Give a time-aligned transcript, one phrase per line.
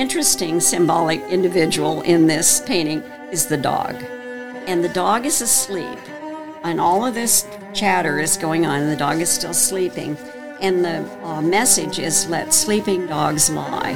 [0.00, 3.94] interesting symbolic individual in this painting is the dog.
[4.66, 5.98] And the dog is asleep.
[6.62, 10.16] And all of this chatter is going on, and the dog is still sleeping.
[10.62, 13.90] And the uh, message is let sleeping dogs lie.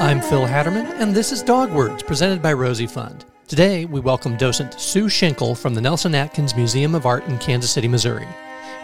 [0.00, 3.26] I'm Phil Hatterman, and this is Dog Words, presented by Rosie Fund.
[3.46, 7.70] Today, we welcome docent Sue Schinkel from the Nelson Atkins Museum of Art in Kansas
[7.70, 8.26] City, Missouri.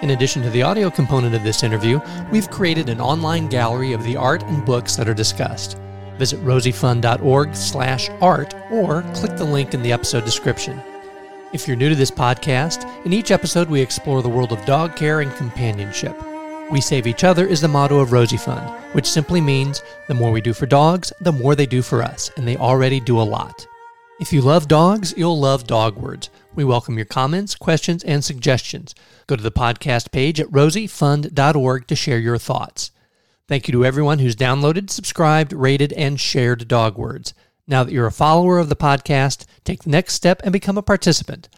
[0.03, 2.01] In addition to the audio component of this interview,
[2.31, 5.79] we've created an online gallery of the art and books that are discussed.
[6.19, 10.79] Visit rosiefund.org/art or click the link in the episode description.
[11.55, 14.97] If you're new to this podcast, in each episode we explore the world of dog
[14.97, 16.15] care and companionship.
[16.71, 20.31] We save each other is the motto of Rosie Fund, which simply means the more
[20.31, 23.23] we do for dogs, the more they do for us, and they already do a
[23.23, 23.67] lot.
[24.21, 26.29] If you love dogs, you'll love Dog Words.
[26.57, 28.95] We welcome your comments, questions, and suggestions.
[29.27, 32.93] Go to the podcast page at rosiefund.org to share your thoughts.
[33.47, 37.35] Thank you to everyone who's downloaded, subscribed, rated, and shared Dog Words.
[37.67, 40.83] Now that you're a follower of the podcast, take the next step and become a
[40.83, 41.51] participant.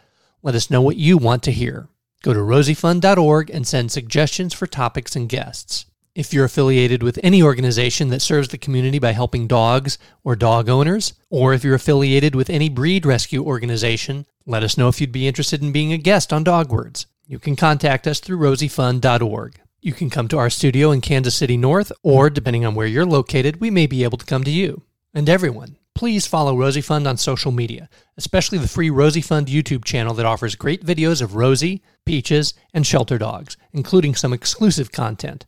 [0.42, 1.86] Let us know what you want to hear.
[2.22, 5.86] Go to rosiefund.org and send suggestions for topics and guests.
[6.14, 10.68] If you're affiliated with any organization that serves the community by helping dogs or dog
[10.68, 15.12] owners, or if you're affiliated with any breed rescue organization, let us know if you'd
[15.12, 17.06] be interested in being a guest on Dog Words.
[17.26, 19.60] You can contact us through rosiefund.org.
[19.80, 23.06] You can come to our studio in Kansas City North, or depending on where you're
[23.06, 24.82] located, we may be able to come to you.
[25.14, 29.84] And everyone, please follow Rosie Fund on social media, especially the free Rosie Fund YouTube
[29.84, 35.44] channel that offers great videos of Rosie, Peaches, and shelter dogs, including some exclusive content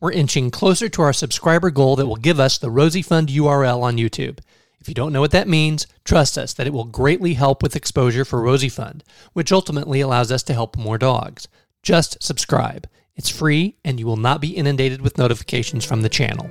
[0.00, 3.82] we're inching closer to our subscriber goal that will give us the Rosie Fund URL
[3.82, 4.40] on YouTube.
[4.78, 7.74] If you don't know what that means, trust us that it will greatly help with
[7.74, 9.02] exposure for Rosie Fund,
[9.32, 11.48] which ultimately allows us to help more dogs.
[11.82, 12.86] Just subscribe.
[13.16, 16.48] It's free and you will not be inundated with notifications from the channel.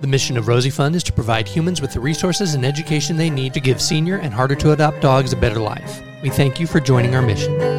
[0.00, 3.30] The mission of Rosie Fund is to provide humans with the resources and education they
[3.30, 6.02] need to give senior and harder to adopt dogs a better life.
[6.22, 7.77] We thank you for joining our mission.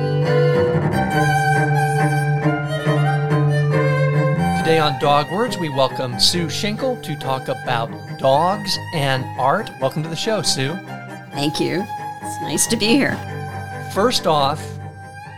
[4.70, 9.68] Today on Dog Words, we welcome Sue Schinkel to talk about dogs and art.
[9.82, 10.76] Welcome to the show, Sue.
[11.32, 11.84] Thank you.
[12.22, 13.16] It's nice to be here.
[13.96, 14.64] First off,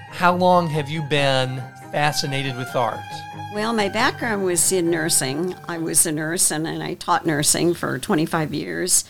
[0.10, 3.00] how long have you been fascinated with art?
[3.54, 5.56] Well, my background was in nursing.
[5.66, 9.06] I was a nurse and, and I taught nursing for 25 years.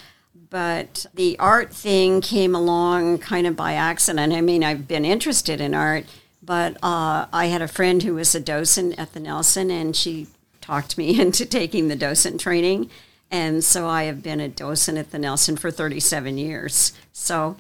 [0.52, 4.34] But the art thing came along kind of by accident.
[4.34, 6.06] I mean, I've been interested in art
[6.42, 10.28] but uh, I had a friend who was a docent at the Nelson, and she
[10.60, 12.90] talked me into taking the docent training.
[13.30, 16.92] And so I have been a docent at the Nelson for 37 years.
[17.14, 17.56] So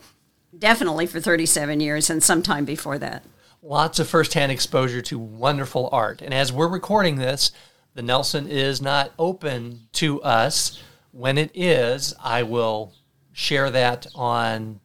[0.57, 3.23] definitely for 37 years and sometime before that.
[3.63, 6.21] Lots of firsthand exposure to wonderful art.
[6.21, 7.51] And as we're recording this,
[7.93, 10.81] the Nelson is not open to us.
[11.11, 12.93] When it is, I will
[13.31, 14.79] share that on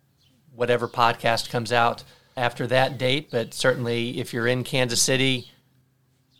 [0.54, 2.04] whatever podcast comes out
[2.36, 5.50] after that date, but certainly if you're in Kansas City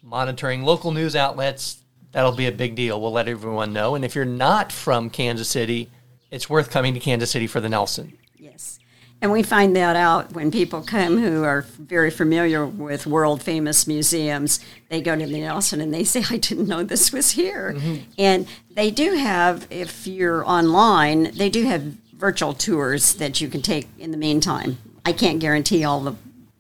[0.03, 3.01] monitoring local news outlets, that'll be a big deal.
[3.01, 3.95] We'll let everyone know.
[3.95, 5.91] And if you're not from Kansas City,
[6.31, 8.17] it's worth coming to Kansas City for the Nelson.
[8.37, 8.79] Yes.
[9.21, 13.87] And we find that out when people come who are very familiar with world famous
[13.87, 14.61] museums.
[14.91, 17.75] They go to the Nelson and they say, I didn't know this was here.
[17.75, 18.03] Mm-hmm.
[18.19, 21.83] And they do have, if you're online, they do have
[22.15, 24.79] virtual tours that you can take in the meantime.
[25.07, 26.17] I can't guarantee all the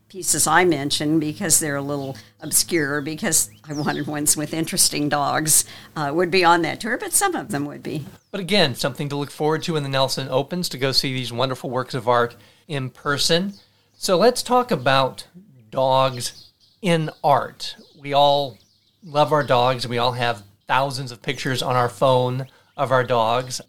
[0.08, 5.64] pieces I mentioned because they're a little obscure because I wanted ones with interesting dogs
[5.96, 8.06] uh, would be on that tour, but some of them would be.
[8.30, 11.32] But again, something to look forward to when the Nelson opens to go see these
[11.32, 12.36] wonderful works of art
[12.68, 13.54] in person.
[13.94, 15.26] So let's talk about
[15.70, 17.74] dogs in art.
[17.98, 18.58] We all
[19.02, 19.88] love our dogs.
[19.88, 22.46] We all have thousands of pictures on our phone
[22.76, 23.60] of our dogs.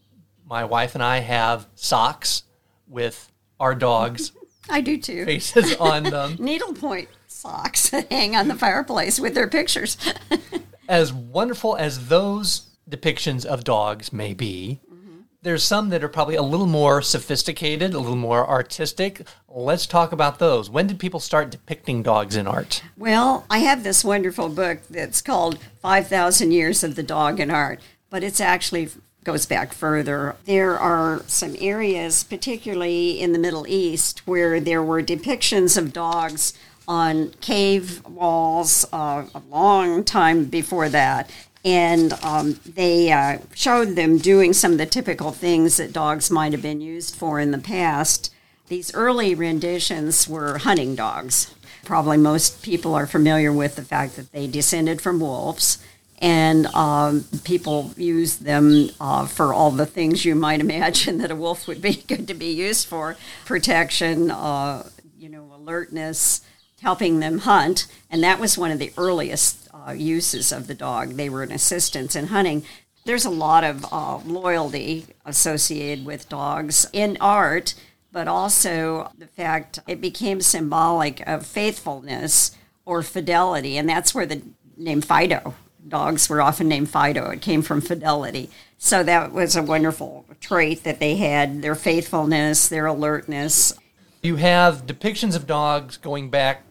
[0.47, 2.43] My wife and I have socks
[2.87, 4.33] with our dogs
[4.69, 5.25] I do too.
[5.25, 6.37] Faces on them.
[6.39, 9.97] Needlepoint socks hang on the fireplace with their pictures.
[10.89, 15.21] as wonderful as those depictions of dogs may be, mm-hmm.
[15.41, 19.27] there's some that are probably a little more sophisticated, a little more artistic.
[19.47, 20.69] Let's talk about those.
[20.69, 22.83] When did people start depicting dogs in art?
[22.97, 27.81] Well, I have this wonderful book that's called 5,000 Years of the Dog in Art,
[28.09, 28.89] but it's actually
[29.27, 30.37] goes back further.
[30.45, 36.53] There are some areas, particularly in the Middle East, where there were depictions of dogs
[36.87, 41.29] on cave walls uh, a long time before that.
[41.65, 46.53] And um, they uh, showed them doing some of the typical things that dogs might
[46.53, 48.33] have been used for in the past.
[48.69, 51.53] These early renditions were hunting dogs.
[51.83, 55.79] Probably most people are familiar with the fact that they descended from wolves
[56.19, 61.35] and um, people use them uh, for all the things you might imagine that a
[61.35, 66.41] wolf would be good to be used for protection, uh, you know, alertness,
[66.81, 67.87] helping them hunt.
[68.09, 71.11] And that was one of the earliest uh, uses of the dog.
[71.11, 72.63] They were an assistance in hunting.
[73.05, 77.73] There's a lot of uh, loyalty associated with dogs in art,
[78.11, 82.51] but also the fact it became symbolic of faithfulness
[82.85, 83.77] or fidelity.
[83.77, 84.41] And that's where the
[84.75, 85.55] name Fido
[85.89, 87.29] dogs were often named Fido.
[87.29, 88.49] It came from fidelity.
[88.77, 93.73] So that was a wonderful trait that they had their faithfulness, their alertness.
[94.21, 96.63] You have depictions of dogs going back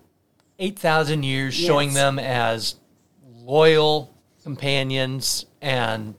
[0.59, 1.67] 8,000 years, Yes.
[1.67, 2.77] showing them as
[3.25, 6.15] loyal companions and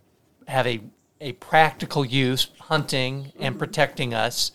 [0.47, 0.81] have a,
[1.21, 3.59] a practical use, hunting and mm-hmm.
[3.59, 4.51] protecting us.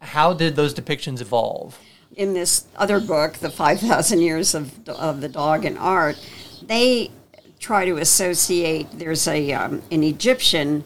[0.00, 1.78] How did those depictions evolve?
[2.16, 6.16] in this other book, The 5,000 Years of, of the Dog in Art,
[6.62, 7.10] they
[7.64, 10.84] try to associate, there's a, um, an Egyptian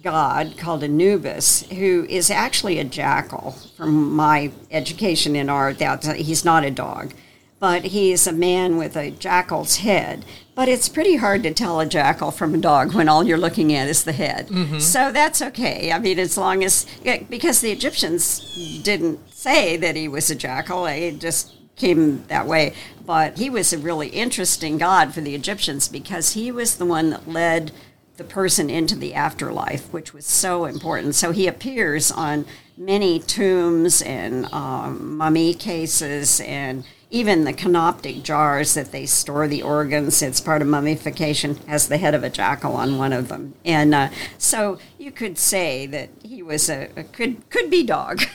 [0.00, 5.78] god called Anubis who is actually a jackal from my education in art.
[5.78, 7.14] That he's not a dog,
[7.58, 10.24] but he is a man with a jackal's head.
[10.54, 13.72] But it's pretty hard to tell a jackal from a dog when all you're looking
[13.74, 14.48] at is the head.
[14.80, 15.90] So that's okay.
[15.90, 16.86] I mean, as long as
[17.28, 22.74] because the Egyptians didn't say that he was a jackal, it just came that way.
[23.04, 27.10] But he was a really interesting god for the Egyptians because he was the one
[27.10, 27.72] that led
[28.16, 31.14] the person into the afterlife, which was so important.
[31.16, 38.74] So he appears on many tombs and um, mummy cases and even the canoptic jars
[38.74, 40.22] that they store the organs.
[40.22, 43.54] It's part of mummification, has the head of a jackal on one of them.
[43.64, 48.22] And uh, so you could say that he was a, a could could be dog.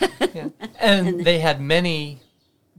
[0.82, 2.22] And they had many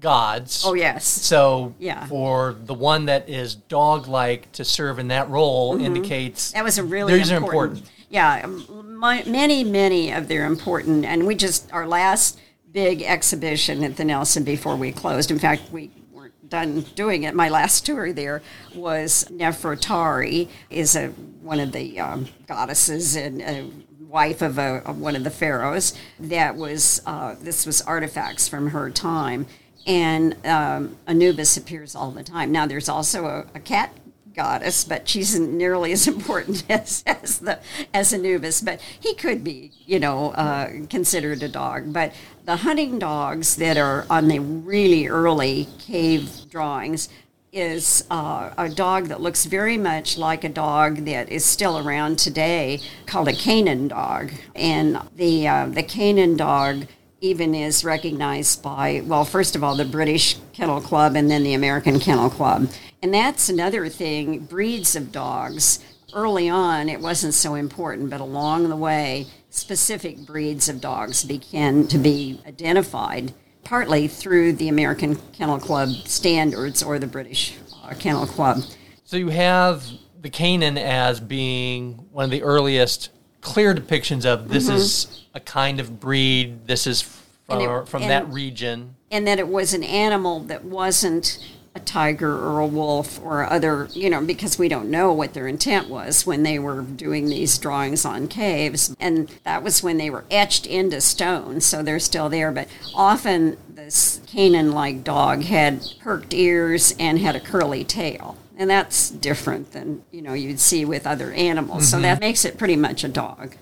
[0.00, 0.62] gods.
[0.66, 1.04] oh yes.
[1.06, 2.06] So Yeah.
[2.06, 6.58] for the one that is dog-like to serve in that role indicates Mm-hmm.
[6.58, 7.78] That was a really These are important.
[7.78, 7.96] important.
[8.10, 8.44] Yeah,
[8.84, 12.38] my, many, many of their important, and we just our last
[12.72, 15.30] big exhibition at the Nelson before we closed.
[15.30, 17.34] In fact, we weren't done doing it.
[17.34, 18.42] My last tour there
[18.74, 21.08] was Nefertari, is a
[21.42, 23.40] one of the um, goddesses and.
[23.42, 23.70] a
[24.10, 28.70] wife of, a, of one of the pharaohs that was uh, this was artifacts from
[28.70, 29.46] her time
[29.90, 33.92] and um, anubis appears all the time now there's also a, a cat
[34.34, 37.58] goddess, but she's nearly as important as, as the
[37.92, 38.60] as Anubis.
[38.60, 41.92] But he could be, you know, uh, considered a dog.
[41.92, 42.14] But
[42.44, 47.08] the hunting dogs that are on the really early cave drawings
[47.52, 52.18] is uh, a dog that looks very much like a dog that is still around
[52.18, 56.86] today, called a Canaan dog, and the uh, the Canaan dog
[57.20, 61.54] even is recognized by, well, first of all, the British Kennel Club and then the
[61.54, 62.68] American Kennel Club.
[63.02, 65.80] And that's another thing breeds of dogs.
[66.14, 71.86] Early on, it wasn't so important, but along the way, specific breeds of dogs began
[71.88, 73.32] to be identified
[73.64, 78.62] partly through the American Kennel Club standards or the British uh, Kennel Club.
[79.04, 79.84] So you have
[80.20, 85.80] the Canaan as being one of the earliest clear depictions of this is a kind
[85.80, 86.66] of breed.
[86.66, 87.64] This is Mm-hmm.
[87.64, 88.94] From, it- from and- that region.
[89.10, 93.88] and that it was an animal that wasn't a tiger or a wolf or other,
[93.92, 97.58] you know, because we don't know what their intent was when they were doing these
[97.58, 98.94] drawings on caves.
[99.00, 102.52] And that was when they were etched into stone, so they're still there.
[102.52, 108.36] But often this Canaan like dog had perked ears and had a curly tail.
[108.60, 111.88] And that's different than, you know, you'd see with other animals.
[111.88, 113.56] So that makes it pretty much a dog.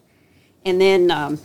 [0.67, 1.39] And then um,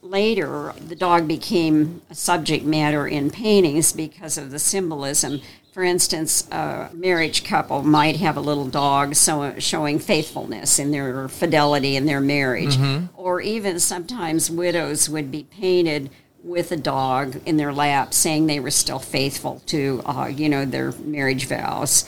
[0.00, 5.40] later, the dog became a subject matter in paintings because of the symbolism.
[5.72, 11.26] For instance, a marriage couple might have a little dog so, showing faithfulness in their
[11.28, 12.76] fidelity in their marriage.
[13.16, 16.10] Or even sometimes widows would be painted
[16.44, 20.64] with a dog in their lap saying they were still faithful to, uh, you know,
[20.64, 22.04] their marriage vows.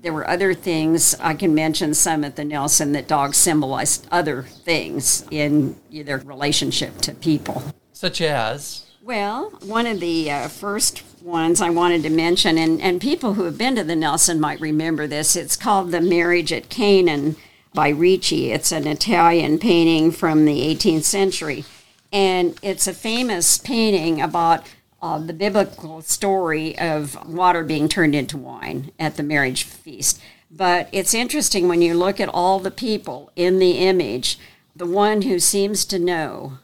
[0.00, 1.14] There were other things.
[1.20, 6.98] I can mention some at the Nelson that dogs symbolized other things in their relationship
[6.98, 7.62] to people.
[7.92, 13.00] Such as Well, one of the uh, first ones I wanted to mention, and, and
[13.00, 16.68] people who have been to the Nelson might remember this, it's called The Marriage at
[16.68, 17.36] Canaan
[17.74, 18.52] by Ricci.
[18.52, 21.64] It's an Italian painting from the 18th century.
[22.12, 24.62] And it's a famous painting about
[25.00, 30.20] uh, the biblical story of water being turned into wine at the marriage feast.
[30.50, 34.38] But it's interesting when you look at all the people in the image,
[34.74, 36.58] the one who seems to know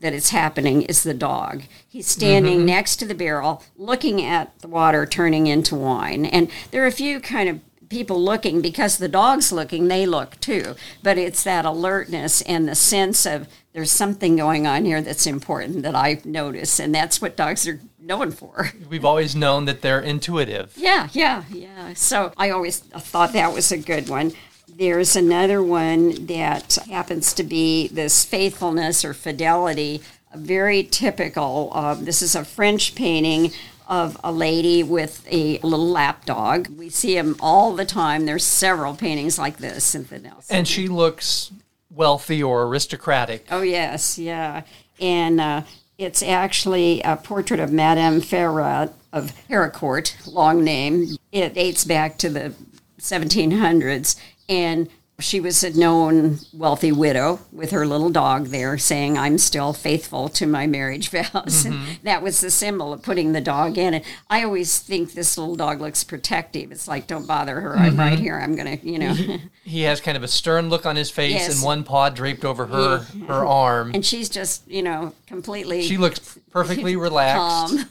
[0.00, 1.64] that it's happening is the dog.
[1.88, 6.24] He's standing next to the barrel, looking at the water turning into wine.
[6.24, 10.38] And there are a few kind of people looking because the dog's looking, they look
[10.40, 10.74] too.
[11.02, 15.82] But it's that alertness and the sense of there's something going on here that's important
[15.82, 18.72] that I notice, and that's what dogs are known for.
[18.88, 20.72] We've always known that they're intuitive.
[20.76, 21.92] Yeah, yeah, yeah.
[21.94, 24.32] So I always thought that was a good one.
[24.68, 30.02] There's another one that happens to be this faithfulness or fidelity,
[30.32, 31.70] a very typical.
[31.72, 33.52] Uh, this is a French painting
[33.88, 36.68] of a lady with a little lap dog.
[36.68, 38.26] We see him all the time.
[38.26, 40.56] There's several paintings like this in the Nelson.
[40.56, 41.50] And she looks
[41.90, 43.46] wealthy or aristocratic.
[43.50, 44.62] Oh, yes, yeah.
[45.00, 45.62] And uh,
[45.96, 51.16] it's actually a portrait of Madame Ferrat of Haraucourt, long name.
[51.32, 52.52] It dates back to the
[53.00, 54.16] 1700s.
[54.50, 54.88] And
[55.20, 60.28] she was a known wealthy widow with her little dog there saying, I'm still faithful
[60.30, 61.64] to my marriage vows.
[61.64, 61.72] Mm-hmm.
[61.72, 63.94] And that was the symbol of putting the dog in.
[63.94, 66.70] And I always think this little dog looks protective.
[66.70, 67.76] It's like, don't bother her.
[67.76, 68.22] I'm right mm-hmm.
[68.22, 68.38] here.
[68.38, 69.14] I'm going to, you know.
[69.64, 71.56] he has kind of a stern look on his face yes.
[71.56, 73.26] and one paw draped over her, yeah.
[73.26, 73.90] her arm.
[73.94, 75.82] And she's just, you know, completely.
[75.82, 77.86] She looks perfectly relaxed.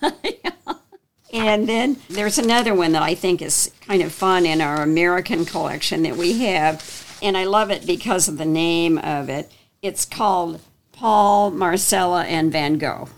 [1.34, 5.44] And then there's another one that I think is kind of fun in our American
[5.44, 9.52] collection that we have and I love it because of the name of it.
[9.82, 13.10] It's called Paul, Marcella, and Van Gogh,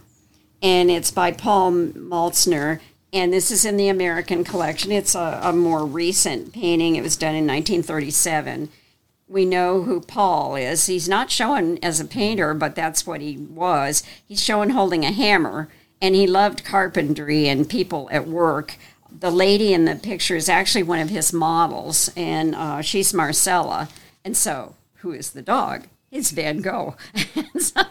[0.62, 2.80] and it's by Paul Meltsner.
[3.12, 4.92] And this is in the American collection.
[4.92, 6.96] It's a, a more recent painting.
[6.96, 8.70] It was done in 1937.
[9.28, 10.86] We know who Paul is.
[10.86, 14.04] He's not shown as a painter, but that's what he was.
[14.28, 15.70] He's shown holding a hammer,
[16.02, 18.78] and he loved carpentry and people at work
[19.20, 23.90] the lady in the picture is actually one of his models, and uh, she's Marcella.
[24.24, 25.84] And so, who is the dog?
[26.12, 26.96] It's Van Gogh.
[27.36, 27.82] and, so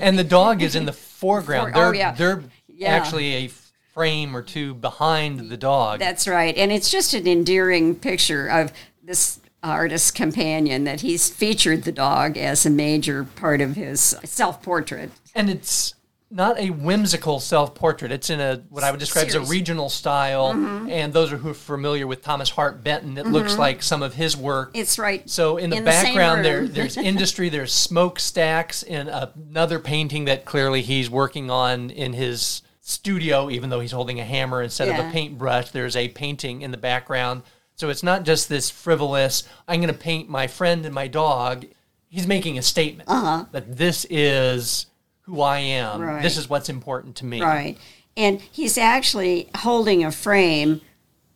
[0.00, 1.72] and the dog is in the foreground.
[1.72, 2.12] For, they're, oh, yeah.
[2.12, 2.88] they're yeah.
[2.88, 3.50] actually a
[3.92, 5.98] frame or two behind the dog.
[5.98, 6.56] That's right.
[6.56, 12.36] And it's just an endearing picture of this artist's companion that he's featured the dog
[12.36, 15.10] as a major part of his self portrait.
[15.34, 15.94] And it's
[16.30, 18.12] not a whimsical self-portrait.
[18.12, 19.42] It's in a what I would describe Series.
[19.42, 20.90] as a regional style, mm-hmm.
[20.90, 23.16] and those are who are familiar with Thomas Hart Benton.
[23.16, 23.32] It mm-hmm.
[23.32, 24.72] looks like some of his work.
[24.74, 25.28] It's right.
[25.28, 27.48] So in the in background, the there there's industry.
[27.48, 33.80] There's smokestacks in another painting that clearly he's working on in his studio, even though
[33.80, 34.98] he's holding a hammer instead yeah.
[34.98, 35.70] of a paintbrush.
[35.70, 37.42] There's a painting in the background.
[37.74, 39.44] So it's not just this frivolous.
[39.68, 41.64] I'm going to paint my friend and my dog.
[42.08, 43.46] He's making a statement uh-huh.
[43.52, 44.86] that this is
[45.28, 46.00] who I am.
[46.00, 46.22] Right.
[46.22, 47.42] This is what's important to me.
[47.42, 47.76] Right.
[48.16, 50.80] And he's actually holding a frame,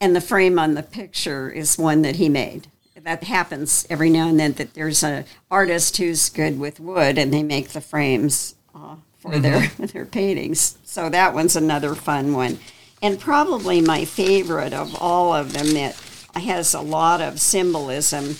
[0.00, 2.68] and the frame on the picture is one that he made.
[2.96, 4.52] That happens every now and then.
[4.52, 9.32] That there's an artist who's good with wood, and they make the frames uh, for
[9.32, 9.42] mm-hmm.
[9.42, 10.78] their their paintings.
[10.84, 12.60] So that one's another fun one,
[13.02, 16.00] and probably my favorite of all of them that
[16.34, 18.36] has a lot of symbolism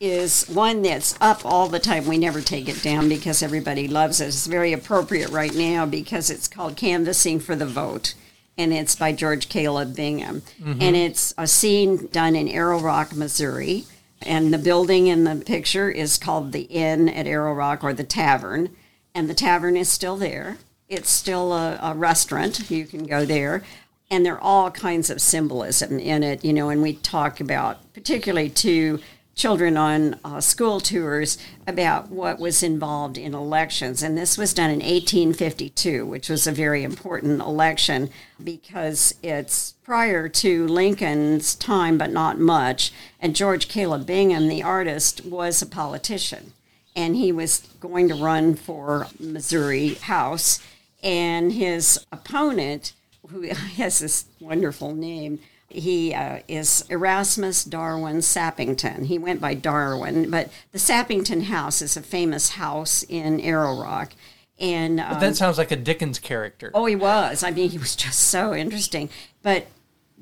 [0.00, 2.06] is one that's up all the time.
[2.06, 4.26] We never take it down because everybody loves it.
[4.26, 8.14] It's very appropriate right now because it's called Canvassing for the Vote.
[8.58, 10.42] And it's by George Caleb Bingham.
[10.60, 10.82] Mm-hmm.
[10.82, 13.84] And it's a scene done in Arrow Rock, Missouri.
[14.22, 18.04] And the building in the picture is called the Inn at Arrow Rock or the
[18.04, 18.70] Tavern.
[19.14, 20.58] And the tavern is still there.
[20.88, 22.70] It's still a, a restaurant.
[22.70, 23.62] You can go there
[24.10, 27.92] and there are all kinds of symbolism in it, you know, and we talk about
[27.92, 29.00] particularly to
[29.36, 34.02] children on uh, school tours about what was involved in elections.
[34.02, 38.08] And this was done in 1852, which was a very important election
[38.42, 42.92] because it's prior to Lincoln's time, but not much.
[43.20, 46.54] And George Caleb Bingham, the artist, was a politician.
[46.96, 50.60] And he was going to run for Missouri House.
[51.02, 52.94] And his opponent,
[53.28, 53.42] who
[53.76, 59.06] has this wonderful name, he uh, is Erasmus Darwin Sappington.
[59.06, 64.12] He went by Darwin, but the Sappington House is a famous house in Arrow Rock.
[64.58, 66.70] And um, that sounds like a Dickens character.
[66.72, 67.42] Oh, he was.
[67.42, 69.10] I mean, he was just so interesting.
[69.42, 69.66] But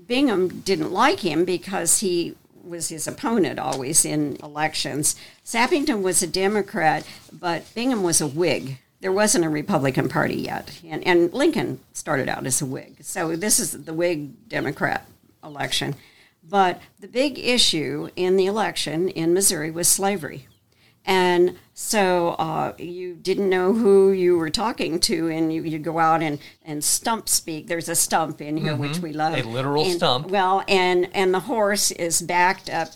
[0.06, 2.34] Bingham didn't like him because he
[2.64, 5.14] was his opponent always in elections.
[5.44, 8.78] Sappington was a Democrat, but Bingham was a Whig.
[9.00, 10.80] There wasn't a Republican Party yet.
[10.82, 12.96] And, and Lincoln started out as a Whig.
[13.04, 15.06] So this is the Whig Democrat
[15.44, 15.94] election.
[16.42, 20.46] But the big issue in the election in Missouri was slavery.
[21.06, 25.98] And so uh, you didn't know who you were talking to, and you, would go
[25.98, 27.66] out and, and stump speak.
[27.66, 28.80] There's a stump in here, mm-hmm.
[28.80, 29.34] which we love.
[29.34, 30.28] A literal and, stump.
[30.28, 32.88] Well, and, and the horse is backed up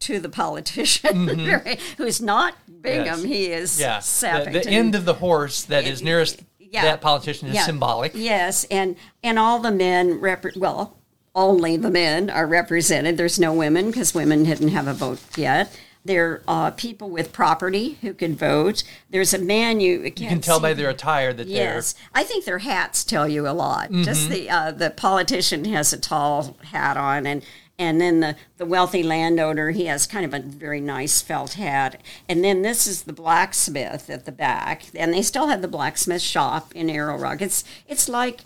[0.00, 1.94] to the politician, mm-hmm.
[2.02, 3.20] who's not Bingham.
[3.20, 3.22] Yes.
[3.22, 4.00] He is yeah.
[4.44, 6.82] The, the, end of the horse that is nearest yeah.
[6.82, 7.62] that politician is yeah.
[7.64, 8.12] symbolic.
[8.14, 10.98] Yes, and and all the men rep- well
[11.34, 13.16] only the men are represented.
[13.16, 15.76] There's no women because women didn't have a vote yet.
[16.06, 18.84] There are people with property who can vote.
[19.08, 21.56] There's a man you can't You can tell see- by their attire that they're.
[21.74, 23.90] Yes, I think their hats tell you a lot.
[23.90, 27.42] Just the uh, the politician has a tall hat on, and
[27.78, 31.98] and then the the wealthy landowner he has kind of a very nice felt hat,
[32.28, 36.20] and then this is the blacksmith at the back, and they still have the blacksmith
[36.22, 37.40] shop in Arrow Rock.
[37.40, 38.40] It's it's like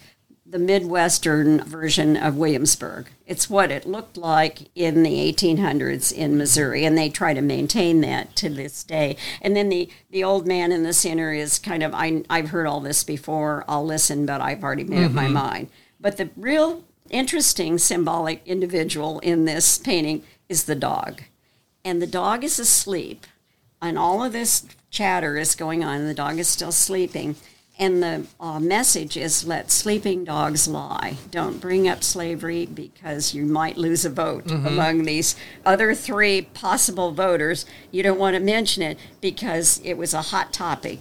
[0.50, 3.08] the Midwestern version of Williamsburg.
[3.26, 8.00] It's what it looked like in the 1800s in Missouri, and they try to maintain
[8.00, 9.16] that to this day.
[9.42, 12.66] And then the, the old man in the center is kind of, I, I've heard
[12.66, 15.34] all this before, I'll listen, but I've already made up my mm-hmm.
[15.34, 15.70] mind.
[16.00, 21.22] But the real interesting symbolic individual in this painting is the dog.
[21.84, 23.26] And the dog is asleep,
[23.82, 27.36] and all of this chatter is going on, and the dog is still sleeping.
[27.78, 31.16] And the uh, message is let sleeping dogs lie.
[31.30, 37.12] Don't bring up slavery because you might lose a vote among these other three possible
[37.12, 37.64] voters.
[37.92, 41.00] You don't want to mention it because it was a hot topic.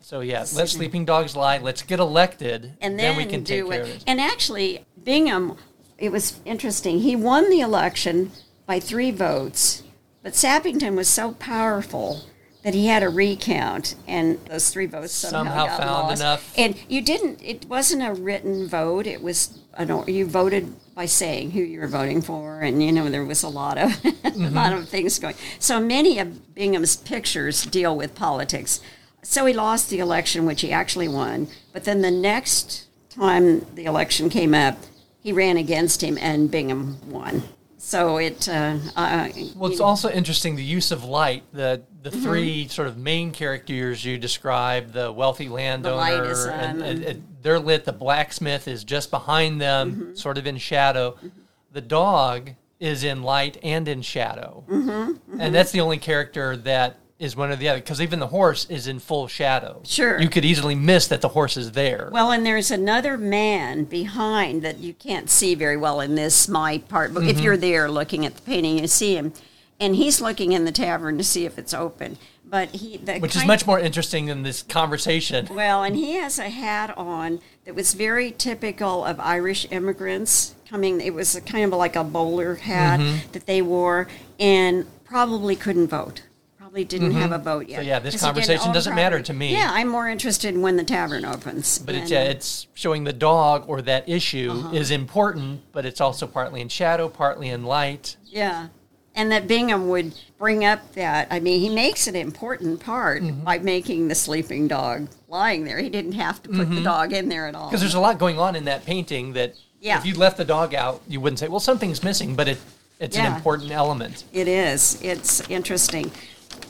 [0.00, 1.58] So yeah, let sleeping dogs lie.
[1.58, 3.88] Let's get elected, And then, we can take do care it.
[3.88, 4.04] it.
[4.06, 5.56] And actually, Bingham,
[5.98, 7.00] it was interesting.
[7.00, 8.30] He won the election
[8.66, 9.82] by three votes,
[10.22, 12.24] but Sappington was so powerful
[12.66, 16.20] that he had a recount, and those three votes somehow, Somehow got found lost.
[16.20, 16.52] enough.
[16.58, 17.40] And you didn't.
[17.40, 19.06] It wasn't a written vote.
[19.06, 19.56] It was.
[19.86, 20.08] Don't.
[20.08, 23.48] You voted by saying who you were voting for, and you know there was a
[23.48, 23.92] lot of
[24.24, 25.36] a lot of things going.
[25.60, 28.80] So many of Bingham's pictures deal with politics.
[29.22, 31.46] So he lost the election, which he actually won.
[31.72, 34.76] But then the next time the election came up,
[35.20, 37.44] he ran against him, and Bingham won.
[37.78, 38.48] So it.
[38.48, 41.44] Uh, uh, Well, it's you- also interesting the use of light.
[41.52, 42.22] The the Mm-hmm.
[42.24, 47.04] three sort of main characters you describe the wealthy landowner, light is and, and- and-
[47.04, 47.84] and they're lit.
[47.84, 50.14] The blacksmith is just behind them, Mm-hmm.
[50.14, 51.16] sort of in shadow.
[51.72, 55.40] The dog is in light and in shadow, Mm-hmm.
[55.40, 57.80] and that's the only character that is one or the other.
[57.80, 59.80] Because even the horse is in full shadow.
[59.84, 60.20] Sure.
[60.20, 62.10] you could easily miss that the horse is there.
[62.12, 66.78] Well, and there's another man behind that you can't see very well in this my
[66.78, 67.30] part, but Mm-hmm.
[67.30, 69.32] if you're there looking at the painting, you see him,
[69.80, 72.18] and he's looking in the tavern to see if it's open.
[72.48, 75.48] But he, which is much more interesting than this conversation.
[75.50, 81.00] well, and he has a hat on that was very typical of Irish immigrants coming.
[81.00, 83.32] It was a kind of like a bowler hat Mm-hmm.
[83.32, 84.06] that they wore,
[84.38, 86.22] and probably couldn't vote.
[86.56, 87.78] Probably didn't have a vote yet.
[87.78, 87.84] Mm-hmm.
[87.84, 89.50] So, yeah, this conversation doesn't matter to me.
[89.52, 91.80] Yeah, I'm more interested in when the tavern opens.
[91.80, 94.72] But it's And, yeah, it's showing the dog or that issue Uh-huh.
[94.76, 98.16] is important, but it's also partly in shadow, partly in light.
[98.24, 98.68] Yeah.
[99.16, 101.28] And that Bingham would bring up that.
[101.30, 103.44] I mean, he makes an important part Mm-hmm.
[103.44, 105.78] by making the sleeping dog lying there.
[105.78, 107.68] He didn't have to put the dog in there at all.
[107.68, 109.98] Because there's a lot going on in that painting that Yeah.
[109.98, 112.58] if you left the dog out, you wouldn't say, well, something's missing, but it
[113.00, 114.24] it's an important element.
[114.32, 114.98] It is.
[115.02, 116.10] It's interesting.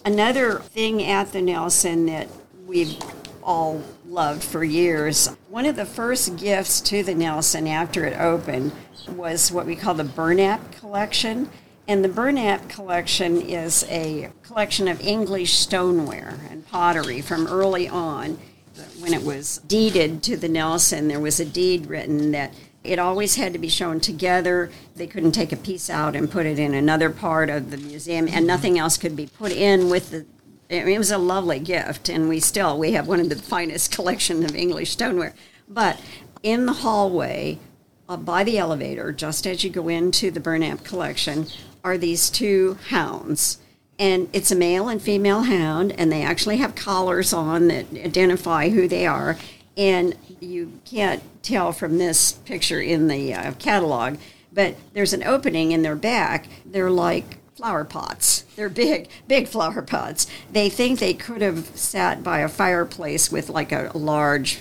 [0.04, 2.28] Another thing at the Nelson that
[2.66, 2.96] we've
[3.42, 8.72] all loved for years, one of the first gifts to the Nelson after it opened
[9.08, 11.48] was what we call the Burnap collection.
[11.88, 18.38] And the Burnap collection is a collection of English stoneware and pottery from early on.
[18.98, 23.36] When it was deeded to the Nelson, there was a deed written that it always
[23.36, 24.70] had to be shown together.
[24.96, 28.28] They couldn't take a piece out and put it in another part of the museum,
[28.28, 30.26] and nothing else could be put in with the.
[30.68, 33.36] I mean, it was a lovely gift, and we still we have one of the
[33.52, 35.34] finest collection of English stoneware.
[35.68, 36.00] But
[36.42, 37.58] in the hallway,
[38.08, 41.46] uh, by the elevator, just as you go into the Burnap collection,
[41.82, 43.58] are these two hounds.
[43.98, 48.68] And it's a male and female hound, and they actually have collars on that identify
[48.68, 49.36] who they are.
[49.76, 54.18] And you can't tell from this picture in the uh, catalog,
[54.52, 56.46] but there's an opening in their back.
[56.64, 58.42] They're like flower pots.
[58.54, 60.26] They're big, big flower pots.
[60.52, 64.60] They think they could have sat by a fireplace with like a large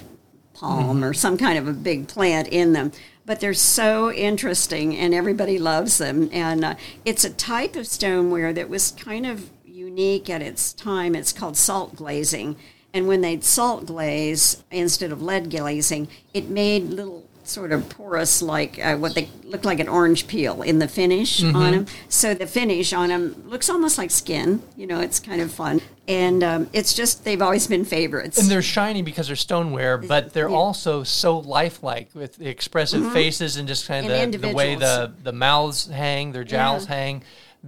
[0.53, 2.91] palm or some kind of a big plant in them.
[3.25, 6.29] But they're so interesting and everybody loves them.
[6.31, 11.15] And uh, it's a type of stoneware that was kind of unique at its time.
[11.15, 12.55] It's called salt glazing.
[12.93, 18.41] And when they'd salt glaze instead of lead glazing, it made little sort of porous,
[18.41, 21.85] like uh, what they look like an orange peel in the finish on them.
[22.09, 24.61] So the finish on them looks almost like skin.
[24.75, 25.81] You know, it's kind of fun.
[26.07, 28.37] And um, it's just, they've always been favorites.
[28.39, 30.55] And they're shiny because they're stoneware, but they're Yeah.
[30.55, 35.11] also so lifelike with the expressive faces and just kind of the, the way the,
[35.23, 36.95] the mouths hang, their jowls Yeah.
[36.95, 37.23] hang,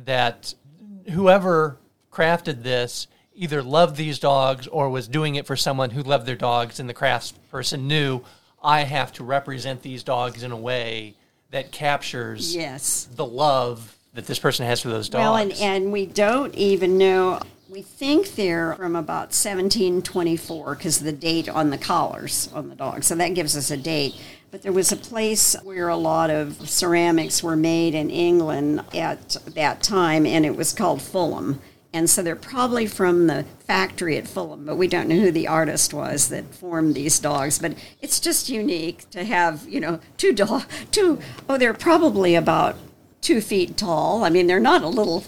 [0.06, 0.54] that
[1.12, 1.78] whoever
[2.12, 6.36] crafted this either loved these dogs or was doing it for someone who loved their
[6.36, 8.22] dogs, and the crafts person knew
[8.64, 11.16] I have to represent these dogs in a way
[11.52, 13.08] that captures Yes.
[13.16, 15.22] the love that this person has for those dogs.
[15.22, 17.40] Well, and, and we don't even know.
[17.70, 23.04] We think they're from about 1724 because the date on the collars on the dog.
[23.04, 24.16] So that gives us a date.
[24.50, 29.38] But there was a place where a lot of ceramics were made in England at
[29.54, 31.60] that time, and it was called Fulham.
[31.94, 35.48] And so they're probably from the factory at Fulham, but we don't know who the
[35.48, 37.60] artist was that formed these dogs.
[37.60, 41.20] But it's just unique to have, you know, two dog, two.
[41.50, 42.78] Oh, they're probably about
[43.22, 44.24] two feet tall.
[44.24, 45.24] I mean, they're not a little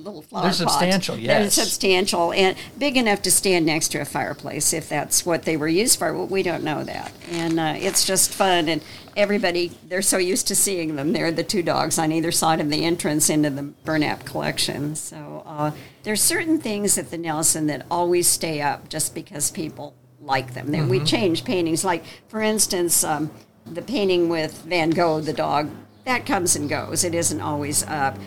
[0.00, 1.54] little flower They're substantial, They're yes.
[1.54, 5.68] substantial and big enough to stand next to a fireplace if that's what they were
[5.68, 6.12] used for.
[6.12, 8.68] Well, we don't know that, and uh, it's just fun.
[8.68, 8.82] And
[9.16, 11.12] everybody, they're so used to seeing them.
[11.12, 14.96] They're the two dogs on either side of the entrance into the Burnap collection.
[14.96, 15.70] So uh,
[16.02, 20.70] there's certain things at the Nelson that always stay up just because people like them.
[20.88, 21.04] We Mm-hmm.
[21.04, 23.30] change paintings, like for instance, um,
[23.66, 25.70] the painting with Van Gogh, the dog.
[26.04, 27.02] That comes and goes.
[27.04, 28.18] It isn't always up.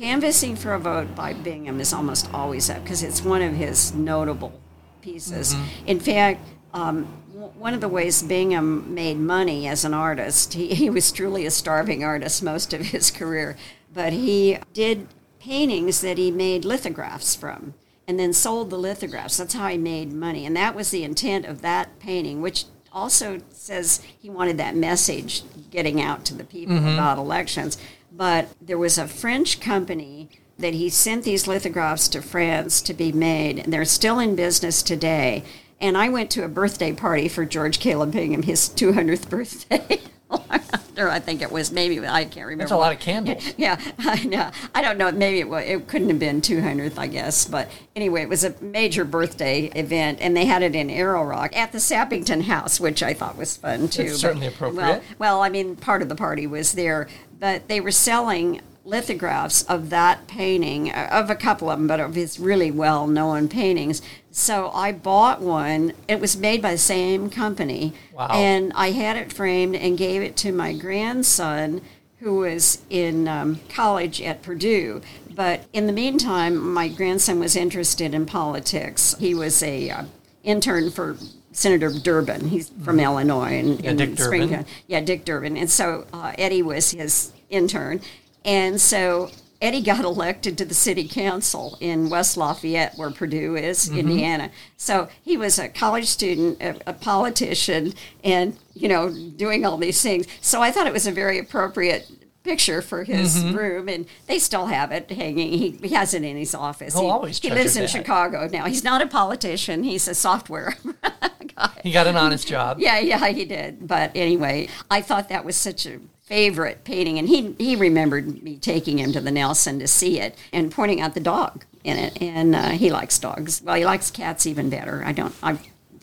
[0.00, 3.92] Canvassing for a vote by Bingham is almost always up because it's one of his
[3.92, 4.58] notable
[5.02, 5.54] pieces.
[5.86, 6.40] In fact,
[6.72, 11.12] um, w- one of the ways Bingham made money as an artist, he, he was
[11.12, 13.58] truly a starving artist most of his career,
[13.92, 15.06] but he did
[15.38, 17.74] paintings that he made lithographs from
[18.08, 19.36] and then sold the lithographs.
[19.36, 20.46] That's how he made money.
[20.46, 25.42] And that was the intent of that painting, which also says he wanted that message
[25.70, 27.76] getting out to the people about elections.
[28.20, 30.28] But there was a French company
[30.58, 34.82] that he sent these lithographs to France to be made, and they're still in business
[34.82, 35.42] today.
[35.80, 40.00] And I went to a birthday party for George Caleb Bingham, his 200th birthday.
[40.50, 42.64] After I think it was maybe I can't remember.
[42.64, 43.54] That's a lot of candles.
[43.56, 44.50] Yeah, I know.
[44.74, 45.10] I don't know.
[45.10, 47.46] Maybe it, wa it couldn't have been 200th, I guess.
[47.46, 51.56] But anyway, it was a major birthday event, and they had it in Arrow Rock
[51.56, 54.02] at the Sappington House, which I thought was fun too.
[54.02, 54.76] It's But- certainly appropriate.
[54.84, 57.08] Well, well, I mean, part of the party was there,
[57.40, 62.00] but they were selling lithographs of that painting, uh, of a couple of them, but
[62.00, 64.02] of his really well known paintings.
[64.30, 65.92] So I bought one.
[66.06, 67.94] It was made by the same company.
[68.12, 68.28] Wow.
[68.32, 71.82] And I had it framed and gave it to my grandson
[72.18, 75.00] who was in um, college at Purdue.
[75.34, 79.14] But in the meantime, my grandson was interested in politics.
[79.18, 80.04] He was a uh,
[80.44, 81.16] intern for
[81.52, 82.48] Senator Durbin.
[82.48, 83.84] He's from Illinois and Mm-hmm.
[83.84, 84.24] Yeah, in Dick Durbin.
[84.42, 84.66] Springfield.
[84.86, 85.56] Yeah, Dick Durbin.
[85.56, 88.00] And so uh, Eddie was his intern.
[88.44, 93.88] And so Eddie got elected to the city council in West Lafayette, where Purdue is,
[93.88, 93.98] Mm-hmm.
[93.98, 94.50] Indiana.
[94.76, 97.92] So he was a college student, a, a politician,
[98.24, 100.26] and, you know, doing all these things.
[100.40, 102.08] So I thought it was a very appropriate
[102.42, 103.56] picture for his Mm-hmm.
[103.56, 105.52] room, and they still have it hanging.
[105.52, 106.94] He, he has it in his office.
[106.94, 107.90] He'll he, always he lives in that.
[107.90, 108.64] Chicago now.
[108.66, 110.74] He's not a politician, he's a software
[111.56, 111.70] guy.
[111.82, 112.78] He got an honest job.
[112.80, 113.86] Yeah, yeah, he did.
[113.86, 118.56] But anyway, I thought that was such a favorite painting, and he he remembered me
[118.56, 122.20] taking him to the Nelson to see it and pointing out the dog in it.
[122.22, 123.60] And uh, he likes dogs.
[123.64, 125.02] Well, he likes cats even better.
[125.04, 125.34] I don't.
[125.42, 125.58] I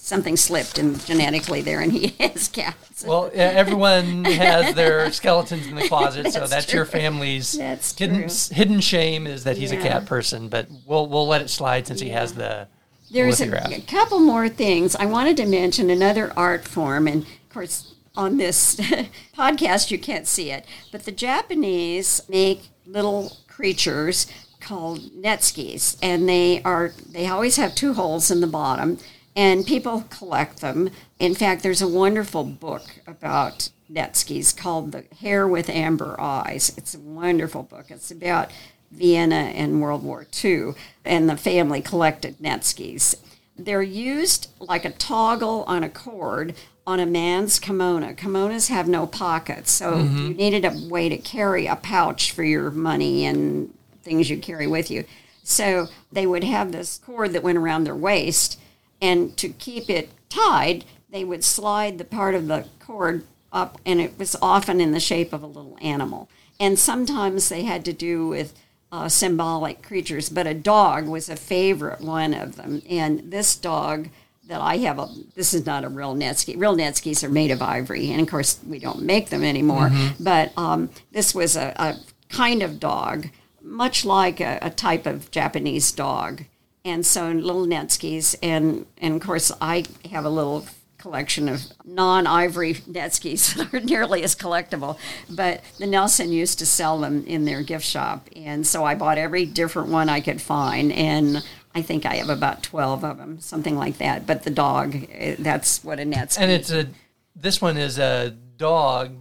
[0.08, 3.04] something slipped in genetically there, and he has cats.
[3.06, 8.30] Well, everyone has their skeletons in the closet, so That's that's your family's That's hidden
[8.52, 10.48] hidden shame is that he's a cat person.
[10.48, 12.68] But we'll we'll let it slide since he has the
[13.12, 14.96] There's a, a couple more things.
[14.96, 18.76] I wanted to mention another art form, and of course, on this
[19.38, 24.26] podcast, you can't see it, but the Japanese make little creatures
[24.62, 28.98] called netsukes, and they are they always have two holes in the bottom,
[29.38, 30.90] and people collect them.
[31.20, 36.96] In fact, there's a wonderful book about netsukes called "The Hare with Amber Eyes." It's
[36.96, 37.86] a wonderful book.
[37.90, 38.50] It's about
[38.92, 40.72] Vienna and World War II,
[41.06, 43.16] and the family collected netsukes.
[43.56, 46.56] They're used like a toggle on a cord
[46.88, 48.14] on a man's kimono.
[48.14, 50.18] Kimonos have no pockets, so mm-hmm.
[50.18, 54.68] you needed a way to carry a pouch for your money and things you carry
[54.68, 55.04] with you.
[55.44, 58.60] So they would have this cord that went around their waist,
[59.02, 64.02] and to keep it tied, they would slide the part of the cord up, and
[64.02, 66.30] it was often in the shape of a little animal.
[66.60, 68.54] And sometimes they had to do with
[68.92, 72.82] uh, symbolic creatures, but a dog was a favorite one of them.
[72.90, 74.10] And this dog
[74.48, 76.60] that I have, a, this is not a real Netsuke.
[76.60, 79.90] Real Netsukes are made of ivory, and of course we don't make them anymore.
[80.20, 81.96] But um, this was a, a
[82.30, 83.28] kind of dog,
[83.62, 86.44] much like a, a type of Japanese dog.
[86.88, 90.66] And so little Netsukes, and and of course I have a little
[90.98, 94.98] collection of non-ivory Netsukes that are nearly as collectible.
[95.30, 99.18] But the Nelson used to sell them in their gift shop, and so I bought
[99.18, 101.44] every different one I could find, and
[101.76, 104.26] I think I have about twelve of them, something like that.
[104.26, 106.40] But the dog, eh, that's what a Netsuke.
[106.40, 106.88] and it's a
[107.36, 109.12] this one is a dog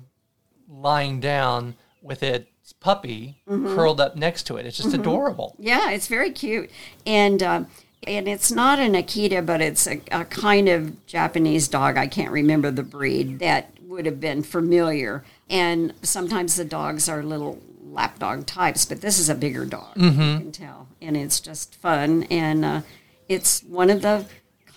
[0.69, 4.67] lying down with its puppy curled up next to it.
[4.67, 5.57] It's just adorable.
[5.59, 6.71] Yeah, it's very cute,
[7.07, 7.67] and um,
[8.07, 11.97] and it's not an Akita, but it's a, a kind of Japanese dog.
[11.97, 15.25] I can't remember the breed that would have been familiar.
[15.49, 19.97] And sometimes the dogs are little lapdog types, but this is a bigger dog.
[19.97, 22.81] You can tell, and it's just fun, and uh,
[23.29, 24.27] it's one of the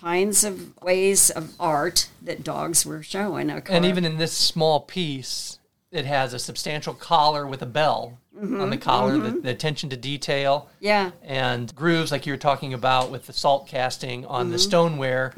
[0.00, 3.50] kinds of ways of art that dogs were showing.
[3.50, 5.58] And even in this small piece,
[5.92, 9.96] it has a substantial collar with a bell on the collar, the, the attention to
[9.96, 10.68] detail.
[10.80, 14.52] yeah, and grooves like you were talking about with the salt casting on Mm-hmm.
[14.52, 15.34] the stoneware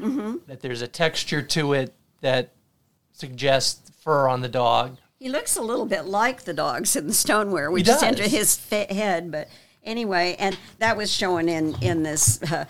[0.47, 2.51] that there's a texture to it that
[3.11, 7.13] suggests fur on the dog He looks a little bit like the dogs in the
[7.13, 9.31] stoneware, which is under his head.
[9.31, 9.49] But
[9.83, 12.65] anyway, and that was shown in in this uh,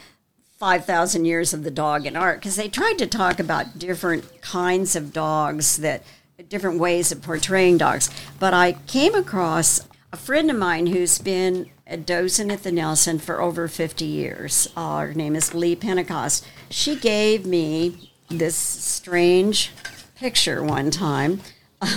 [0.58, 4.42] five thousand years of the dog in art because they tried to talk about different
[4.42, 6.04] kinds of dogs that
[6.50, 8.10] different ways of portraying dogs.
[8.40, 13.20] But I came across a friend of mine who's been a docent at the Nelson
[13.20, 14.68] for over 50 years.
[14.76, 16.46] Uh, her name is Lee Pentecost.
[16.70, 19.72] She gave me this strange
[20.16, 21.42] picture one time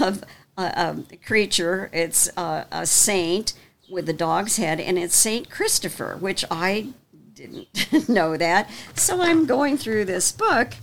[0.01, 0.25] of
[0.57, 0.63] a,
[1.11, 1.91] a creature.
[1.93, 3.53] It's a, a saint
[3.89, 6.89] with a dog's head, and it's Saint Christopher, which I
[7.35, 7.69] didn't
[8.09, 8.71] know that.
[8.95, 10.75] So I'm going through this book,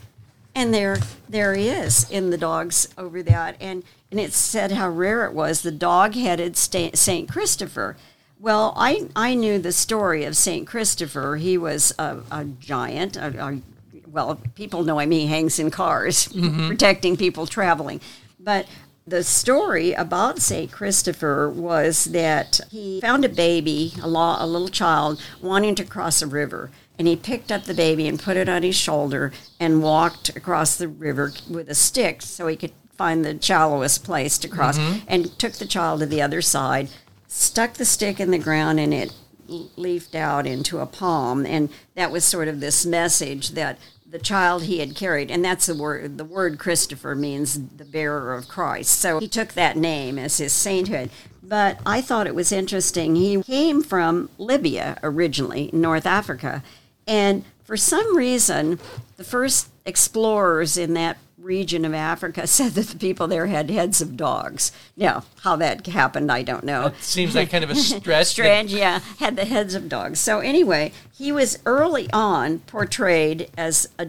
[0.56, 4.90] and there, there he is in the dogs over that, and and it said how
[4.90, 7.98] rare it was the dog-headed Saint Christopher.
[8.40, 11.38] Well, I I knew the story of Saint Christopher.
[11.38, 13.16] He was a, a giant.
[13.18, 13.62] A, a,
[14.08, 15.12] well, people know him.
[15.12, 16.68] He hangs in cars, mm-hmm.
[16.68, 18.00] protecting people traveling.
[18.40, 18.68] But
[19.08, 24.70] the story about Saint Christopher was that he found a baby, a, lo- a little
[24.70, 28.50] child, wanting to cross a river, and he picked up the baby and put it
[28.50, 33.26] on his shoulder and walked across the river with a stick so he could find
[33.26, 35.00] the shallowest place to cross, mm-hmm.
[35.08, 36.90] and took the child to the other side,
[37.28, 39.14] stuck the stick in the ground, and it
[39.48, 43.78] leafed out into a palm, and that was sort of this message that
[44.10, 46.20] the child he had carried, and that's the word.
[46.20, 49.00] The word Christopher means the bearer of Christ.
[49.00, 51.10] So he took that name as his sainthood.
[51.42, 53.16] But I thought it was interesting.
[53.16, 56.64] He came from Libya originally, North Africa,
[57.08, 58.80] and for some reason,
[59.18, 64.02] the first explorers in that region of Africa said that the people there had heads
[64.02, 64.72] of dogs.
[64.96, 66.88] Now, how that happened, I don't know.
[66.88, 70.20] it seems like kind of a stretch that- Strange, yeah, had the heads of dogs.
[70.20, 74.06] So anyway, he was early on portrayed as a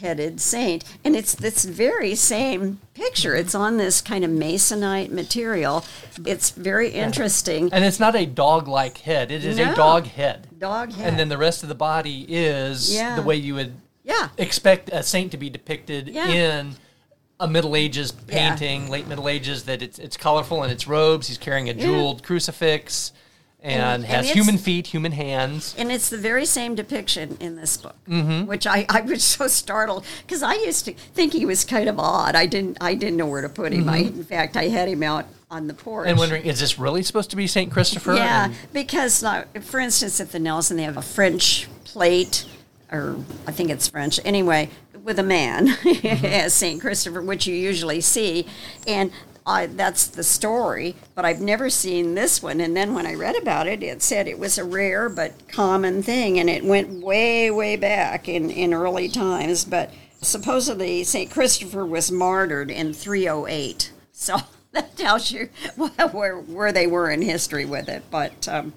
[0.00, 3.34] dog-headed saint, and it's this very same picture.
[3.34, 5.84] It's on this kind of masonite material.
[6.24, 7.70] It's very interesting.
[7.72, 9.72] and it's not a dog-like head it is No.
[9.72, 11.08] a dog head Dog head.
[11.08, 13.16] and then the rest of the body is Yeah.
[13.16, 16.28] the way you would yeah, expect a saint to be depicted Yeah.
[16.28, 16.76] in
[17.40, 21.28] a Middle Ages painting, late Middle Ages, that it's it's colorful in its robes.
[21.28, 23.12] He's carrying a jeweled crucifix
[23.62, 25.74] and, And- has human feet, human hands.
[25.78, 28.46] and it's the very same depiction in this book, Mm-hmm.
[28.46, 31.98] which I, I was so startled because I used to think he was kind of
[31.98, 32.34] odd.
[32.36, 33.88] I didn't I didn't know where to put him.
[33.88, 36.10] I, in fact, I had him out on the porch Mm-hmm.
[36.10, 38.14] And wondering, is this really supposed to be Saint Christopher?
[38.14, 42.44] Yeah, And- because like, for instance, at the Nelson, they have a French plate,
[42.92, 43.16] or
[43.46, 44.20] I think it's French.
[44.24, 44.70] Anyway,
[45.02, 45.68] with a man
[46.04, 48.46] as Saint Christopher, which you usually see,
[48.86, 49.10] and
[49.46, 50.96] I, that's the story.
[51.14, 52.60] But I've never seen this one.
[52.60, 56.02] And then when I read about it, it said it was a rare but common
[56.02, 59.64] thing, and it went way, way back in in early times.
[59.64, 63.92] But supposedly Saint Christopher was martyred in 308.
[64.12, 64.36] So.
[64.72, 65.48] That tells you
[66.12, 68.74] where, where they were in history with it, but um,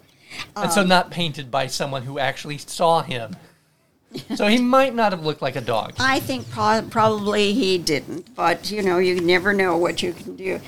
[0.56, 3.36] and so not painted by someone who actually saw him.
[4.36, 5.93] So he might not have looked like a dog.
[6.00, 10.36] I think pro- probably he didn't, but you know, you never know what you can
[10.36, 10.60] do.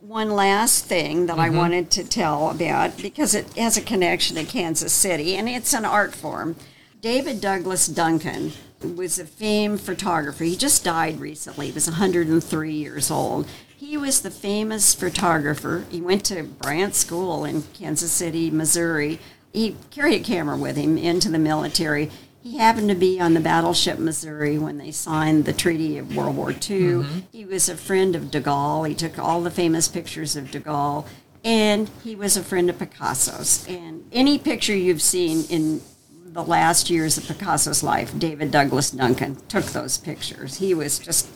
[0.00, 1.58] One last thing that I mm-hmm.
[1.58, 5.84] wanted to tell about because it has a connection to Kansas City and it's an
[5.84, 6.56] art form.
[7.00, 10.44] David Douglas Duncan was a famed photographer.
[10.44, 11.66] He just died recently.
[11.66, 13.46] He was 103 years old.
[13.76, 15.84] He was the famous photographer.
[15.90, 19.18] He went to Bryant School in Kansas City, Missouri.
[19.52, 22.10] He carried a camera with him into the military.
[22.42, 26.36] He happened to be on the battleship Missouri when they signed the Treaty of World
[26.36, 27.04] War II.
[27.30, 28.88] He was a friend of de Gaulle.
[28.88, 31.06] He took all the famous pictures of de Gaulle.
[31.44, 33.66] And he was a friend of Picasso's.
[33.68, 35.82] And any picture you've seen in
[36.24, 40.56] the last years of Picasso's life, David Douglas Duncan took those pictures.
[40.58, 41.28] He was just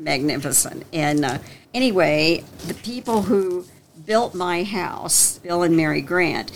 [0.00, 0.84] magnificent.
[0.92, 1.38] And uh,
[1.72, 3.64] anyway, the people who
[4.06, 6.50] built my house, Bill and Mary Grant,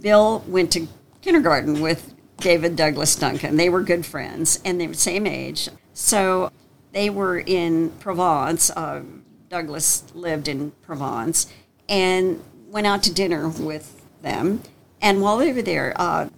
[0.00, 0.88] Bill went to
[1.22, 2.15] kindergarten with
[2.46, 3.56] David Douglas Duncan.
[3.56, 5.68] They were good friends and they were the same age.
[5.94, 6.52] So
[6.92, 9.02] they were in Provence, uh,
[9.48, 11.48] Douglas lived in Provence
[11.88, 14.62] and went out to dinner with them.
[15.02, 16.28] And while they were there, uh,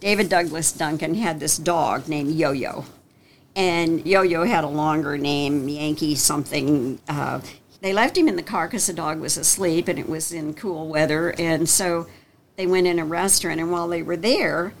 [0.00, 2.84] David Douglas Duncan had this dog named Yo Yo.
[3.54, 6.98] And Yo Yo had a longer name, Yankee something.
[7.08, 7.40] Uh,
[7.82, 10.54] they left him in the car because the dog was asleep and it was in
[10.54, 11.36] cool weather.
[11.38, 12.08] And so
[12.56, 14.72] they went in a restaurant, and while they were there,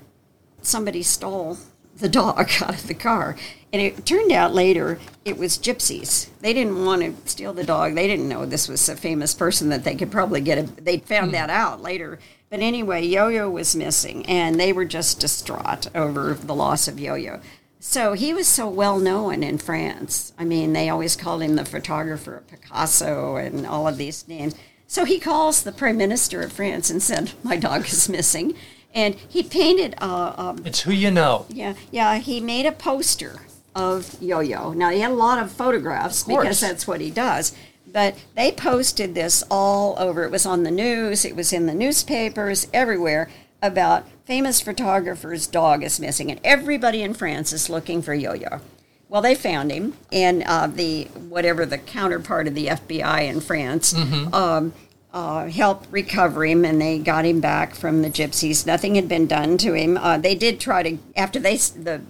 [0.62, 1.58] somebody stole
[1.96, 3.36] the dog out of the car.
[3.72, 6.28] And it turned out later it was gypsies.
[6.40, 7.94] They didn't want to steal the dog.
[7.94, 10.58] They didn't know this was a famous person that they could probably get.
[10.58, 11.32] A, they found hmm.
[11.32, 12.18] that out later.
[12.48, 17.00] But anyway, Yo Yo was missing, and they were just distraught over the loss of
[17.00, 17.40] Yo Yo.
[17.80, 20.32] So he was so well known in France.
[20.38, 24.54] I mean, they always called him the photographer of Picasso and all of these names.
[24.86, 28.54] So he calls the prime minister of France and said, "My dog is missing."
[28.96, 31.46] And he painted a, a It's who you know.
[31.50, 32.16] yeah, yeah.
[32.16, 33.42] He made a poster
[33.74, 34.72] of Yo-Yo.
[34.72, 36.42] Now he had a lot of photographs course.
[36.42, 37.54] because that's what he does.
[37.86, 40.24] But they posted this all over.
[40.24, 41.24] It was on the news.
[41.26, 43.28] It was in the newspapers everywhere
[43.62, 48.60] about famous photographer's dog is missing, and everybody in France is looking for Yo-Yo.
[49.08, 53.94] Well, they found him, and uh, the whatever the counterpart of the FBI in France
[54.32, 54.72] um,
[55.16, 58.66] uh, helped recover him, and they got him back from the gypsies.
[58.66, 59.96] Nothing had been done to him.
[59.96, 62.02] Uh, they did try to after they the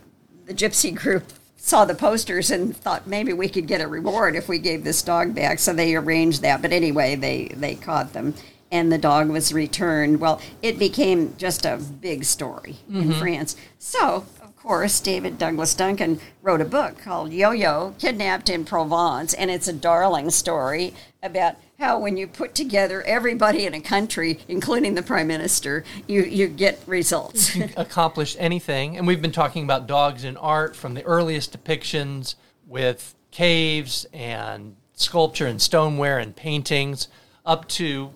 [0.44, 1.22] the gypsy group
[1.56, 5.02] saw the posters and thought maybe we could get a reward if we gave this
[5.02, 5.60] dog back.
[5.60, 6.60] So they arranged that.
[6.60, 8.34] But anyway, they they caught them.
[8.72, 10.18] And the dog was returned.
[10.18, 13.54] Well, it became just a big story in France.
[13.78, 19.32] So, of course, David Douglas Duncan wrote a book called Yo Yo Kidnapped in Provence.
[19.34, 24.40] And it's a darling story about how, when you put together everybody in a country,
[24.48, 27.54] including the prime minister, you, you get results.
[27.76, 28.96] accomplish anything.
[28.96, 32.34] And we've been talking about dogs in art from the earliest depictions
[32.66, 37.08] with caves and sculpture and stoneware and paintings
[37.44, 38.10] up to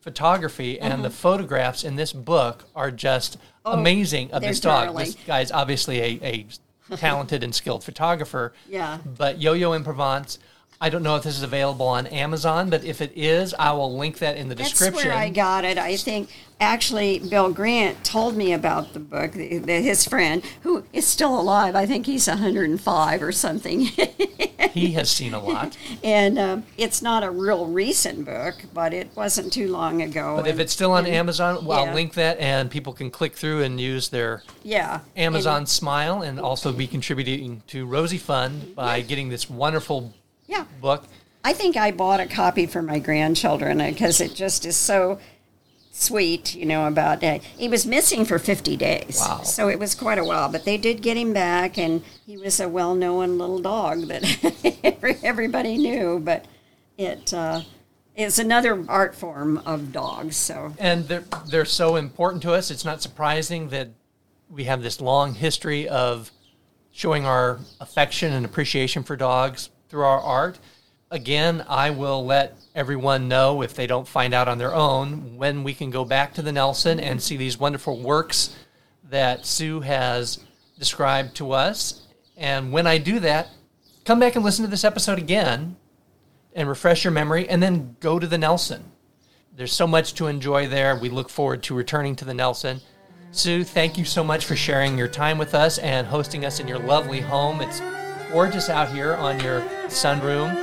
[0.00, 0.78] photography.
[0.78, 1.02] And mm-hmm.
[1.02, 4.88] the photographs in this book are just oh, amazing of this dog.
[4.88, 5.06] darling.
[5.06, 6.46] This guy's obviously a,
[6.90, 8.52] a talented and skilled photographer.
[8.68, 8.98] Yeah.
[9.04, 10.38] But Yo Yo in Provence.
[10.80, 13.96] I don't know if this is available on Amazon, but if it is, I will
[13.96, 15.08] link that in the That's description.
[15.08, 15.78] where I got it.
[15.78, 16.28] I think
[16.60, 19.32] actually Bill Grant told me about the book.
[19.32, 23.80] The, the, his friend, who is still alive, I think he's 105 or something,
[24.72, 25.76] he has seen a lot.
[26.04, 30.36] and um, it's not a real recent book, but it wasn't too long ago.
[30.36, 31.88] But if it's still on Amazon, well, Yeah.
[31.90, 36.20] I'll link that and people can click through and use their yeah, Amazon And- Smile
[36.20, 40.12] and also be contributing to Rosie Fund by getting this wonderful
[40.46, 41.04] yeah, book.
[41.44, 45.20] I think I bought a copy for my grandchildren because it just is so
[45.92, 47.42] sweet, you know, about it.
[47.42, 49.18] He was missing for 50 days.
[49.20, 49.42] Wow.
[49.42, 52.60] So it was quite a while, but they did get him back, and he was
[52.60, 56.46] a well known little dog that everybody knew, but
[56.98, 57.62] it uh,
[58.14, 60.36] is another art form of dogs.
[60.36, 62.70] So, And they're, they're so important to us.
[62.70, 63.88] It's not surprising that
[64.50, 66.30] we have this long history of
[66.90, 70.58] showing our affection and appreciation for dogs through our art.
[71.10, 75.62] Again, I will let everyone know if they don't find out on their own when
[75.62, 78.56] we can go back to the Nelson and see these wonderful works
[79.08, 80.44] that Sue has
[80.78, 82.06] described to us.
[82.36, 83.48] And when I do that,
[84.04, 85.76] come back and listen to this episode again
[86.54, 88.84] and refresh your memory and then go to the Nelson.
[89.54, 90.96] There's so much to enjoy there.
[90.96, 92.80] We look forward to returning to the Nelson.
[93.30, 96.68] Sue, thank you so much for sharing your time with us and hosting us in
[96.68, 97.60] your lovely home.
[97.60, 97.80] It's
[98.30, 100.54] gorgeous out here on your sunroom,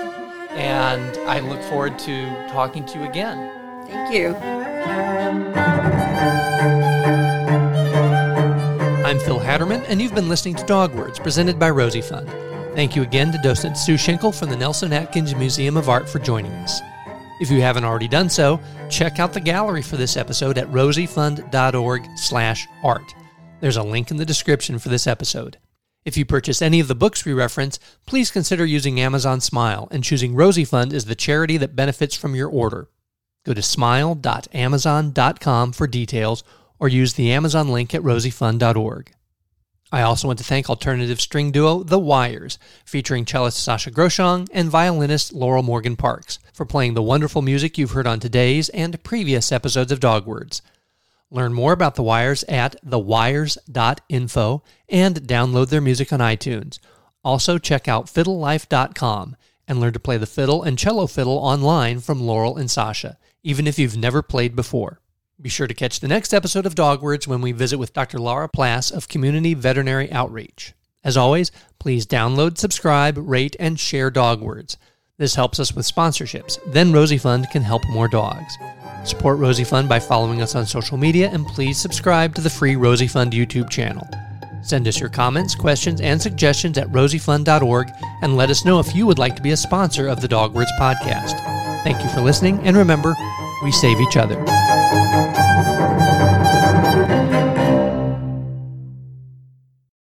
[0.51, 3.49] and I look forward to talking to you again.
[3.87, 4.35] thank you.
[9.05, 12.27] I'm Phil Hatterman, and you've been listening to Dog Words, presented by Rosie Fund.
[12.75, 16.17] Thank you again to docent Sue Schinkel from the Nelson Atkins Museum of Art for
[16.19, 16.81] joining us.
[17.39, 23.15] If you haven't already done so, check out the gallery for this episode at rosiefund.org/art.
[23.59, 25.57] There's a link in the description for this episode.
[26.05, 30.03] If you purchase any of the books we reference, please consider using Amazon Smile and
[30.03, 32.89] choosing Rosie Fund as the charity that benefits from your order.
[33.45, 36.43] Go to smile.amazon.com for details
[36.79, 39.13] or use the Amazon link at rosiefund.org.
[39.91, 44.69] I also want to thank alternative string duo The Wires, featuring cellist Sascha Groschang and
[44.69, 49.51] violinist Laurel Morgan Parks, for playing the wonderful music you've heard on today's and previous
[49.51, 50.63] episodes of Dog Words.
[51.33, 56.77] Learn more about The Wires at thewires.info and download their music on iTunes.
[57.23, 59.35] Also, check out fiddlelife.com
[59.67, 63.65] and learn to play the fiddle and cello fiddle online from Laurel and Sasha, even
[63.65, 65.01] if you've never played before.
[65.41, 68.19] Be sure to catch the next episode of Dog Words when we visit with Dr.
[68.19, 70.75] Laura Plass of Community Veterinary Outreach.
[71.03, 74.77] As always, please download, subscribe, rate, and share Dog Words.
[75.19, 76.57] This helps us with sponsorships.
[76.73, 78.57] Then Rosie Fund can help more dogs.
[79.03, 82.75] Support Rosie Fund by following us on social media and please subscribe to the free
[82.75, 84.07] Rosie Fund YouTube channel.
[84.63, 87.91] Send us your comments, questions, and suggestions at rosiefund.org
[88.23, 90.55] and let us know if you would like to be a sponsor of the Dog
[90.55, 91.37] Words podcast.
[91.83, 93.13] Thank you for listening, and remember,
[93.61, 94.43] we save each other.